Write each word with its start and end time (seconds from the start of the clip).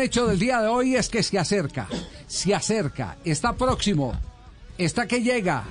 hecho 0.00 0.26
del 0.26 0.38
día 0.38 0.60
de 0.60 0.68
hoy 0.68 0.96
es 0.96 1.08
que 1.08 1.22
se 1.22 1.38
acerca, 1.38 1.88
se 2.26 2.54
acerca, 2.54 3.16
está 3.24 3.52
próximo, 3.54 4.12
está 4.78 5.06
que 5.06 5.22
llega. 5.22 5.64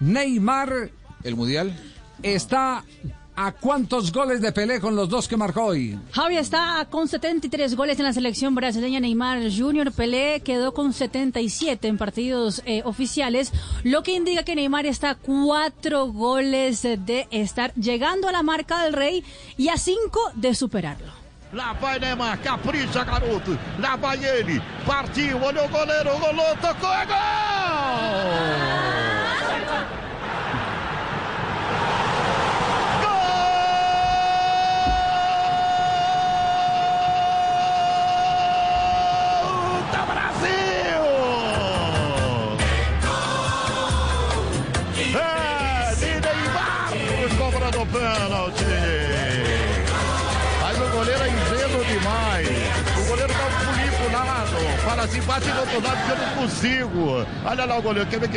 Neymar. 0.00 0.90
¿El 1.22 1.36
Mundial? 1.36 1.78
Está 2.22 2.84
¿A 3.34 3.52
cuántos 3.52 4.12
goles 4.12 4.42
de 4.42 4.52
Pelé 4.52 4.78
con 4.78 4.94
los 4.94 5.08
dos 5.08 5.26
que 5.26 5.38
marcó 5.38 5.64
hoy? 5.66 5.98
Javi 6.10 6.36
está 6.36 6.86
con 6.90 7.08
73 7.08 7.74
goles 7.76 7.98
en 7.98 8.04
la 8.04 8.12
selección 8.12 8.54
brasileña 8.54 9.00
Neymar 9.00 9.40
Junior. 9.56 9.90
Pelé 9.92 10.40
quedó 10.44 10.74
con 10.74 10.92
77 10.92 11.88
en 11.88 11.96
partidos 11.96 12.60
eh, 12.66 12.82
oficiales, 12.84 13.50
lo 13.84 14.02
que 14.02 14.12
indica 14.16 14.42
que 14.42 14.54
Neymar 14.54 14.84
está 14.84 15.10
a 15.10 15.14
cuatro 15.14 16.06
goles 16.08 16.82
de 16.82 17.26
estar 17.30 17.72
llegando 17.74 18.28
a 18.28 18.32
la 18.32 18.42
marca 18.42 18.84
del 18.84 18.92
Rey 18.92 19.24
y 19.56 19.68
a 19.70 19.78
cinco 19.78 20.20
de 20.34 20.54
superarlo. 20.54 21.21
Lá 21.52 21.74
vai 21.74 21.98
Neymar, 21.98 22.38
capricha, 22.38 23.04
garoto. 23.04 23.58
Lá 23.78 23.94
vai 23.96 24.22
ele. 24.24 24.60
Partiu, 24.86 25.40
olhou 25.42 25.66
o 25.66 25.68
goleiro, 25.68 26.16
rolou, 26.16 26.56
tocou, 26.60 26.92
é 26.94 27.04
gol! 27.06 28.51
mais. 52.04 52.48
O 52.98 53.04
goleiro 53.08 53.32
tá 53.32 53.81
Para 54.84 55.06
si 55.08 55.20
consigo. 56.36 57.24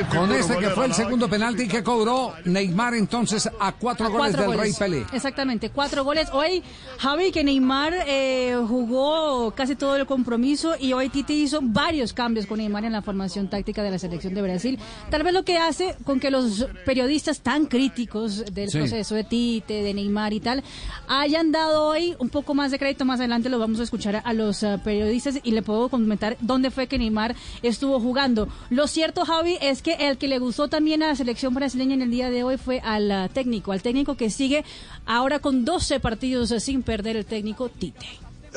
Con 0.09 0.31
ese 0.31 0.57
que 0.57 0.69
fue 0.69 0.85
el 0.85 0.93
segundo 0.93 1.29
penalti 1.29 1.67
que 1.67 1.83
cobró 1.83 2.33
Neymar 2.45 2.93
entonces 2.93 3.49
a 3.59 3.73
cuatro 3.73 4.09
goles 4.09 4.37
del 4.37 4.55
Pelé. 4.79 5.05
Exactamente, 5.11 5.71
cuatro 5.71 6.05
goles. 6.05 6.29
Hoy, 6.31 6.63
Javi, 6.99 7.31
que 7.33 7.43
Neymar 7.43 7.91
eh, 8.07 8.55
jugó 8.69 9.51
casi 9.51 9.75
todo 9.75 9.97
el 9.97 10.05
compromiso 10.05 10.75
y 10.79 10.93
hoy 10.93 11.09
Tite 11.09 11.33
hizo 11.33 11.59
varios 11.61 12.13
cambios 12.13 12.45
con 12.45 12.59
Neymar 12.59 12.85
en 12.85 12.93
la 12.93 13.01
formación 13.01 13.49
táctica 13.49 13.83
de 13.83 13.91
la 13.91 13.99
selección 13.99 14.33
de 14.33 14.41
Brasil. 14.41 14.79
Tal 15.09 15.23
vez 15.23 15.33
lo 15.33 15.43
que 15.43 15.57
hace 15.57 15.95
con 16.05 16.19
que 16.21 16.31
los 16.31 16.67
periodistas 16.85 17.41
tan 17.41 17.65
críticos 17.65 18.45
del 18.53 18.69
proceso 18.71 19.13
de 19.15 19.25
Tite, 19.25 19.73
de 19.83 19.93
Neymar 19.93 20.31
y 20.31 20.39
tal, 20.39 20.63
hayan 21.09 21.51
dado 21.51 21.83
hoy 21.83 22.15
un 22.19 22.29
poco 22.29 22.53
más 22.53 22.71
de 22.71 22.79
crédito. 22.79 23.03
Más 23.03 23.19
adelante 23.19 23.49
lo 23.49 23.59
vamos 23.59 23.79
a 23.81 23.83
escuchar 23.83 24.21
a 24.23 24.33
los 24.33 24.63
eh, 24.63 24.79
periodistas 24.83 25.39
y 25.43 25.51
le 25.51 25.61
puedo 25.65 25.89
comentar 25.89 26.37
dónde 26.39 26.71
fue 26.71 26.87
que 26.87 26.97
Neymar 26.97 27.35
estuvo 27.63 27.99
jugando. 27.99 28.47
Lo 28.69 28.87
cierto, 28.87 29.25
Javi, 29.25 29.57
es 29.61 29.81
que 29.81 29.93
el 29.93 30.17
que 30.17 30.27
le 30.29 30.39
gustó 30.39 30.69
también 30.69 31.03
a 31.03 31.07
la 31.07 31.15
selección 31.15 31.53
brasileña 31.53 31.95
en 31.95 32.03
el 32.03 32.11
día 32.11 32.29
de 32.29 32.43
hoy 32.43 32.57
fue 32.57 32.79
al 32.79 33.11
uh, 33.11 33.29
técnico, 33.33 33.73
al 33.73 33.81
técnico 33.81 34.15
que 34.15 34.29
sigue 34.29 34.63
ahora 35.05 35.39
con 35.39 35.65
12 35.65 35.99
partidos 35.99 36.51
uh, 36.51 36.59
sin 36.59 36.83
perder 36.83 37.17
el 37.17 37.25
técnico 37.25 37.67
Tite. 37.67 38.05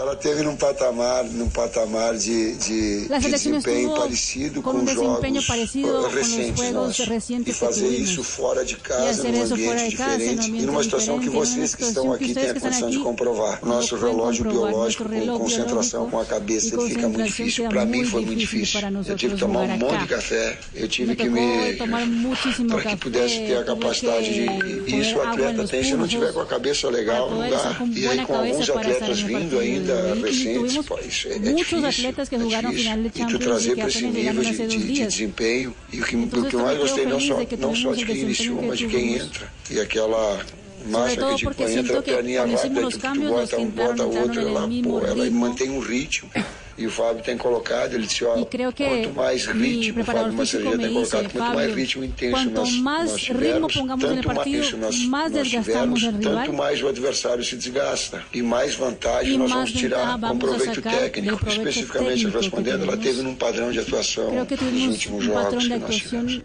ela 0.01 0.15
teve 0.15 0.43
num 0.45 0.55
patamar, 0.57 1.25
num 1.25 1.49
patamar 1.51 2.17
de, 2.17 2.55
de, 2.55 3.09
de 3.09 3.31
desempenho 3.33 3.93
parecido 3.97 4.63
com, 4.63 4.71
com 4.73 4.87
jogos 4.87 5.45
parecido 5.47 5.89
eh, 6.07 7.05
recentes 7.09 7.57
e 7.57 7.59
fazer 7.59 7.89
isso 7.89 8.23
fora 8.23 8.65
de 8.65 8.77
casa, 8.77 9.25
num 9.29 9.43
ambiente 9.43 9.97
casa, 9.97 10.17
diferente 10.17 10.47
e 10.57 10.63
numa 10.63 10.83
situação 10.85 11.19
que 11.19 11.29
vocês 11.29 11.75
que 11.75 11.83
estão 11.85 12.13
aqui 12.13 12.33
têm 12.33 12.51
a 12.51 12.55
condição 12.61 12.91
de 12.91 12.99
comprovar. 13.01 13.59
Nosso 13.65 13.97
relógio 13.97 14.45
biológico 14.45 15.05
com 15.05 15.39
concentração 15.41 16.09
com 16.11 16.21
a 16.21 16.25
cabeça 16.25 16.79
fica 16.81 17.09
muito 17.09 17.25
difícil. 17.25 17.69
Para 17.69 17.85
mim 17.85 18.05
foi 18.05 18.25
muito 18.25 18.39
difícil. 18.39 18.79
Eu 19.07 19.17
tive 19.17 19.35
que 19.35 19.41
tomar 19.41 19.61
um 19.65 19.79
monte 19.79 19.99
de 20.01 20.07
café, 20.07 20.59
eu 20.77 20.87
tive 20.89 21.17
que 21.17 21.29
me... 21.29 21.75
para 22.69 22.83
que 22.83 22.97
pudesse 22.97 23.39
ter 23.41 23.57
a 23.59 23.65
capacidade 23.65 24.33
de... 24.33 24.99
Isso 24.99 25.17
o 25.19 25.23
atleta 25.23 25.67
tem, 25.67 25.83
se 25.83 25.95
não 25.95 26.07
tiver 26.07 26.33
com 26.33 26.41
a 26.41 26.47
cabeça 26.47 26.89
legal, 26.89 27.31
não 27.31 27.41
dá. 27.51 27.77
E 27.97 28.07
aí 28.07 28.25
com 28.25 28.35
alguns 28.37 28.69
atletas 28.71 29.21
vindo 29.21 29.59
ainda, 29.59 29.88
vida 29.95 30.15
recente, 30.15 30.81
pois, 30.87 31.27
é, 31.31 31.37
é 31.37 31.39
muitos 31.39 31.85
atletas 31.85 32.29
que 32.29 32.35
é 32.35 32.39
jogaram 32.39 32.71
difícil. 32.71 32.91
final 32.91 33.09
de 33.11 33.19
Champions 33.19 33.31
e 33.31 33.39
tu 33.39 33.45
trazer 33.45 33.77
para 33.77 33.89
esse 33.89 34.07
nível 34.07 34.43
de, 34.45 34.67
de, 34.79 35.03
desempenho 35.05 35.75
e 35.93 36.01
o 36.01 36.05
que, 36.05 36.17
então, 36.17 36.43
o 36.43 36.45
que 36.47 36.57
eu 36.57 36.61
mais 36.61 36.79
gostei 36.79 37.07
não 37.07 37.21
só, 37.21 37.39
não 37.59 37.75
só 37.75 37.95
de 37.95 38.05
quem 38.05 38.17
iniciou, 38.19 38.63
mas 38.63 38.79
de 38.79 38.87
quem 38.87 39.17
entra 39.17 39.51
e 39.71 39.79
é 39.79 39.83
aquela 39.83 40.45
massa 40.91 41.17
que 41.17 41.35
tipo 41.37 41.53
entra, 41.63 41.99
a 41.99 42.03
perninha 42.03 42.45
rápida, 42.47 42.89
tipo, 42.89 43.13
tu 43.15 43.21
bota 43.25 43.57
um, 43.59 43.69
bota 43.69 44.05
outro 44.05 44.53
lá, 44.53 44.69
pô, 44.83 45.01
ela 45.01 45.29
mantém 45.31 45.71
um 45.71 45.81
ritmo 45.81 46.31
e 46.81 46.87
o 46.87 46.91
Fábio 46.91 47.23
tem 47.25 47.37
colocado, 47.37 47.93
ele 47.95 48.07
disse, 48.07 48.25
ó, 48.25 48.35
quanto 48.35 49.15
mais 49.17 49.47
ritmo, 49.47 50.01
o 50.01 50.05
Fábio 50.05 50.47
tem 50.77 50.93
colocado, 50.93 51.29
quanto 51.29 51.39
mais 51.57 51.75
ritmo 51.75 52.05
intenso 52.05 52.51
nós, 52.51 52.73
nós 52.81 53.21
tivermos, 53.21 53.75
tanto 53.75 54.33
mais 54.35 54.47
isso 54.47 54.77
nós, 54.77 55.07
nós 55.09 55.49
tivermos, 55.51 56.03
tanto 56.23 56.53
mais 56.53 56.81
o 56.81 56.87
adversário 56.89 57.43
se 57.45 57.57
desgasta 57.57 58.23
e 58.33 58.43
mais 58.43 58.77
vantagem 58.77 59.37
nós 59.37 59.51
vamos 59.51 59.73
tirar 59.73 60.19
com 60.21 60.39
proveito 60.39 60.81
técnico, 60.81 61.41
especificamente 61.49 62.27
respondendo, 62.29 62.85
ela 62.85 62.97
teve 62.97 63.21
um 63.23 63.35
padrão 63.35 63.73
de 63.73 63.81
atuação 63.81 64.33
nos 64.33 64.85
últimos 64.93 65.25
jogos 65.25 65.67
que 65.67 65.77
nós 65.77 65.97
tivemos. 65.97 66.41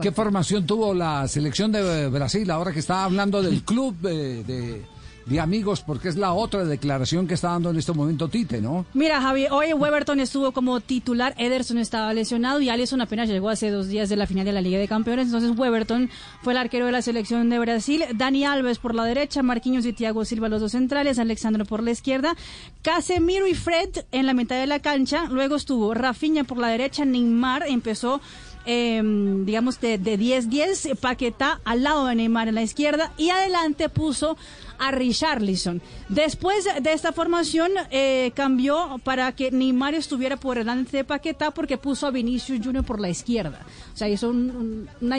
que 0.00 0.10
formação 0.10 0.62
tuvo 0.62 0.92
a 1.02 1.28
seleção 1.28 1.68
de 1.68 1.78
Brasil 2.10 2.50
agora 2.50 2.72
que 2.72 2.78
está 2.78 3.04
falando 3.08 3.42
do 3.42 3.60
club 3.62 3.94
eh, 4.06 4.42
de... 4.42 4.42
de... 4.82 4.92
de 5.26 5.40
amigos, 5.40 5.80
porque 5.86 6.08
es 6.08 6.16
la 6.16 6.32
otra 6.32 6.64
declaración 6.64 7.26
que 7.26 7.34
está 7.34 7.48
dando 7.48 7.70
en 7.70 7.76
este 7.76 7.92
momento 7.92 8.28
Tite, 8.28 8.60
¿no? 8.60 8.84
Mira, 8.94 9.20
Javi, 9.20 9.46
hoy 9.50 9.72
Weberton 9.72 10.20
estuvo 10.20 10.52
como 10.52 10.80
titular, 10.80 11.34
Ederson 11.38 11.78
estaba 11.78 12.12
lesionado 12.12 12.60
y 12.60 12.68
Alisson 12.68 13.00
apenas 13.00 13.28
llegó 13.28 13.50
hace 13.50 13.70
dos 13.70 13.88
días 13.88 14.08
de 14.08 14.16
la 14.16 14.26
final 14.26 14.44
de 14.44 14.52
la 14.52 14.60
Liga 14.60 14.78
de 14.78 14.88
Campeones, 14.88 15.26
entonces 15.26 15.56
Weberton 15.56 16.10
fue 16.42 16.52
el 16.54 16.58
arquero 16.58 16.86
de 16.86 16.92
la 16.92 17.02
selección 17.02 17.48
de 17.50 17.58
Brasil, 17.58 18.04
Dani 18.16 18.44
Alves 18.44 18.78
por 18.78 18.94
la 18.94 19.04
derecha, 19.04 19.42
Marquinhos 19.42 19.86
y 19.86 19.92
Thiago 19.92 20.24
Silva 20.24 20.48
los 20.48 20.60
dos 20.60 20.72
centrales, 20.72 21.18
Alexandro 21.18 21.64
por 21.64 21.82
la 21.82 21.90
izquierda, 21.92 22.34
Casemiro 22.82 23.46
y 23.46 23.54
Fred 23.54 23.90
en 24.10 24.26
la 24.26 24.34
mitad 24.34 24.56
de 24.58 24.66
la 24.66 24.80
cancha, 24.80 25.26
luego 25.30 25.56
estuvo 25.56 25.94
Rafinha 25.94 26.44
por 26.44 26.58
la 26.58 26.68
derecha, 26.68 27.04
Neymar 27.04 27.64
empezó 27.68 28.20
Em, 28.64 29.44
digamos, 29.44 29.80
de 29.80 29.98
10-10, 29.98 30.94
Paquetá 31.00 31.60
al 31.64 31.82
lado 31.82 32.06
de 32.06 32.14
Neymar 32.14 32.46
en 32.46 32.54
la 32.54 32.62
izquierda 32.62 33.12
y 33.16 33.30
adelante 33.30 33.88
puso 33.88 34.36
a 34.78 34.92
Richarlison. 34.92 35.82
Después 36.08 36.64
de 36.80 36.92
esta 36.92 37.12
formación 37.12 37.72
eh, 37.90 38.30
cambió 38.36 39.00
para 39.02 39.32
que 39.32 39.50
Neymar 39.50 39.94
estuviera 39.94 40.36
por 40.36 40.58
delante 40.58 40.98
de 40.98 41.02
Paquetá 41.04 41.50
porque 41.50 41.76
puso 41.76 42.06
a 42.06 42.12
Vinicius 42.12 42.64
Junior 42.64 42.84
por 42.84 43.00
la 43.00 43.08
izquierda. 43.10 43.62
O 43.94 43.96
sea, 43.96 44.08
hizo 44.08 44.30
un, 44.30 44.86
un, 45.02 45.10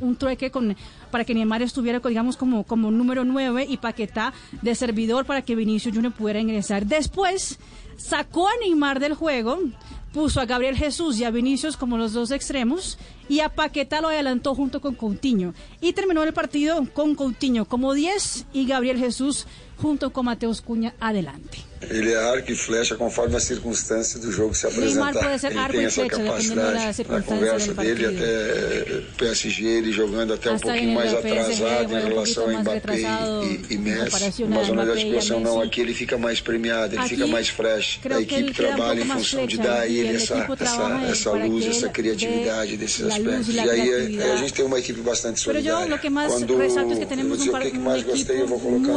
un, 0.00 0.16
trueque. 0.16 0.50
para 1.12 1.24
que 1.24 1.34
Neymar 1.34 1.62
estuviera, 1.62 2.00
digamos, 2.00 2.36
como, 2.36 2.64
como 2.64 2.90
número 2.90 3.24
9 3.24 3.64
y 3.68 3.76
Paquetá 3.76 4.32
de 4.60 4.74
servidor 4.74 5.24
para 5.24 5.42
que 5.42 5.54
Vinicius 5.54 5.94
Junior 5.94 6.12
pudiera 6.12 6.40
ingresar. 6.40 6.84
Después 6.86 7.60
sacó 7.96 8.48
a 8.48 8.52
Neymar 8.60 8.98
del 8.98 9.14
juego, 9.14 9.60
puso 10.12 10.40
a 10.40 10.46
Gabriel 10.46 10.76
Jesús 10.76 11.18
y 11.18 11.24
a 11.24 11.30
Vinicius 11.30 11.76
como 11.76 11.96
los 11.98 12.12
dos 12.12 12.30
extremos 12.30 12.98
y 13.28 13.40
a 13.40 13.48
Paqueta 13.48 14.00
lo 14.00 14.08
adelantó 14.08 14.54
junto 14.54 14.80
con 14.80 14.94
Coutinho. 14.94 15.54
Y 15.80 15.92
terminó 15.94 16.22
el 16.22 16.32
partido 16.32 16.86
con 16.92 17.14
Coutinho 17.14 17.64
como 17.64 17.94
10 17.94 18.46
y 18.52 18.66
Gabriel 18.66 18.98
Jesús 18.98 19.46
junto 19.78 20.12
con 20.12 20.26
Mateos 20.26 20.60
Cuña 20.60 20.94
adelante. 21.00 21.58
Ele 21.90 22.12
é 22.12 22.16
arco 22.16 22.52
e 22.52 22.54
flecha 22.54 22.94
conforme 22.94 23.36
a 23.36 23.40
circunstância 23.40 24.18
do 24.18 24.30
jogo 24.30 24.54
se 24.54 24.66
apresentar. 24.66 25.10
Ele 25.14 25.68
tem 25.70 25.84
essa 25.86 26.06
capacidade. 26.06 27.02
Na 27.08 27.22
conversa 27.22 27.74
dele, 27.74 28.06
até 28.06 28.98
eh, 28.98 29.02
PSG, 29.18 29.66
ele 29.66 29.92
jogando 29.92 30.34
até 30.34 30.50
um 30.52 30.58
pouquinho 30.58 30.94
mais 30.94 31.12
atrasado 31.12 31.96
em 31.98 32.04
relação 32.08 32.48
a 32.48 32.60
Mbappé 32.60 33.00
e, 33.00 33.74
e 33.74 33.78
Messi. 33.78 34.44
Uma 34.44 34.64
zona 34.64 34.84
de 34.84 34.90
articulação 34.92 35.40
não, 35.40 35.60
aqui 35.60 35.80
ele 35.80 35.92
fica 35.94 36.16
mais 36.16 36.40
premiado, 36.40 36.94
ele 36.94 37.08
fica 37.08 37.26
mais 37.26 37.48
fresh. 37.48 38.00
A 38.08 38.20
equipe 38.20 38.52
trabalha 38.54 39.00
em 39.00 39.04
função 39.06 39.46
de 39.46 39.58
dar 39.58 39.80
a 39.80 39.86
ele 39.86 40.16
essa, 40.16 40.46
essa, 40.60 41.04
essa 41.10 41.30
luz, 41.32 41.66
essa 41.66 41.88
criatividade 41.88 42.76
desses 42.76 43.04
aspectos. 43.04 43.48
E 43.52 43.58
aí 43.60 44.18
eh, 44.20 44.32
a 44.32 44.36
gente 44.36 44.52
tem 44.52 44.64
uma 44.64 44.78
equipe 44.78 45.00
bastante 45.00 45.40
solidária. 45.40 45.98
Quando, 45.98 46.50
eu 46.50 46.56
vou 46.58 47.36
dizer 47.36 47.50
o 47.56 47.70
que 47.70 47.78
mais 47.78 48.02
gostei, 48.04 48.40
eu 48.40 48.46
vou 48.46 48.60
colocar. 48.60 48.92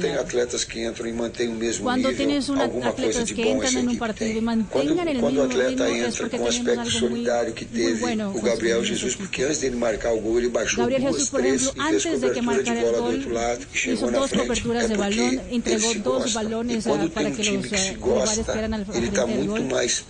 Tem 0.00 0.16
atletas 0.16 0.64
que 0.64 0.82
entram 0.84 1.06
e 1.06 1.12
mantêm 1.12 1.48
o 1.48 1.52
mesmo 1.54 1.90
nível 1.94 2.29
tienes 2.30 2.48
un 2.48 2.60
atleta 2.60 2.92
tipo 3.24 3.34
que 3.34 3.50
entran 3.52 3.72
en 3.82 3.88
un 3.92 3.98
partido 4.04 4.30
y 4.30 4.40
mantengan 4.50 5.08
el 5.08 5.18
mismo 5.22 5.44
ritmo 5.46 5.84
es 5.84 6.16
porque 6.18 6.38
tenemos 6.38 6.56
algo 6.60 7.16
muy, 7.16 7.52
que 7.56 7.64
teve 7.66 7.90
muy 7.90 8.00
bueno. 8.04 8.24
O 8.34 8.40
Gabriel 8.40 8.82
Jesus, 8.84 9.12
porque 9.20 9.42
antes 9.44 9.60
de 9.62 9.70
marcar 9.72 10.12
o 10.12 10.18
gol, 10.24 10.38
ele 10.38 10.48
baixou 10.56 10.80
Gabriel 10.80 11.10
duas, 11.10 11.28
por 11.32 11.40
ejemplo, 11.46 11.70
antes 11.86 12.20
de 12.22 12.28
que 12.34 12.42
marcara 12.42 12.80
el 12.80 13.20
gol, 13.22 13.32
lado, 13.34 13.62
hizo 13.72 14.10
dos 14.16 14.30
coberturas 14.38 14.84
é 14.84 14.88
de 14.92 14.96
balón, 14.96 15.38
entregó 15.50 15.94
dos 16.20 16.32
balones 16.38 16.84
para 17.14 17.30
que 17.30 17.42
los 17.50 17.72
eh, 17.72 17.96
jugadores 18.00 18.46
fueran 18.46 18.74
al 18.74 18.84
tá 18.86 18.92
frente 18.92 19.26
del 19.26 19.46
gol. 19.46 19.58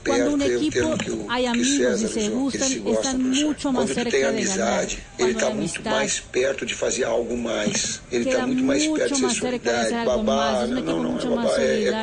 Cuando 0.06 0.28
un 0.36 0.42
equipo 0.42 0.98
hay 1.28 1.46
amigos 1.46 2.00
y 2.02 2.08
se 2.08 2.28
gustan, 2.28 2.70
están 2.86 3.22
mucho 3.30 3.72
más 3.72 3.88
cerca 3.90 4.30
de 4.32 4.44
ganar. 4.44 4.86
Ele 5.18 5.30
está 5.32 5.50
muito 5.50 5.80
mais 5.88 6.20
perto 6.30 6.64
de 6.66 6.74
fazer 6.74 7.04
algo 7.04 7.36
mais. 7.36 8.00
Ele 8.12 8.28
está 8.28 8.46
muito 8.46 8.62
mais 8.64 8.86
perto 8.86 9.14
de 9.16 9.20
ser 9.20 9.30
solidário. 9.30 10.10
Babá, 10.10 10.66
não, 10.66 10.82
não, 10.82 11.02
não, 11.14 11.16
é 11.18 11.28
babá, 11.30 11.56
é 11.60 11.90